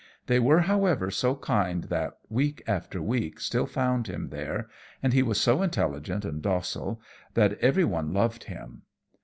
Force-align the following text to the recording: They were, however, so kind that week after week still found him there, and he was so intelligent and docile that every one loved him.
They 0.25 0.39
were, 0.39 0.61
however, 0.61 1.11
so 1.11 1.35
kind 1.35 1.83
that 1.83 2.17
week 2.27 2.63
after 2.65 2.99
week 3.03 3.39
still 3.39 3.67
found 3.67 4.07
him 4.07 4.29
there, 4.29 4.67
and 5.03 5.13
he 5.13 5.21
was 5.21 5.39
so 5.39 5.61
intelligent 5.61 6.25
and 6.25 6.41
docile 6.41 6.99
that 7.35 7.59
every 7.59 7.85
one 7.85 8.11
loved 8.11 8.45
him. 8.45 8.81